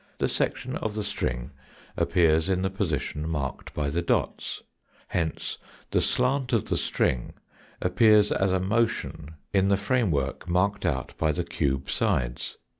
[0.17, 1.51] The section of the string
[1.95, 4.63] appears in the position marked by the dots.
[5.09, 5.59] Hence
[5.91, 7.35] the slant of the string
[7.83, 12.57] appears as a motion in the frame work marked out by the cube sides.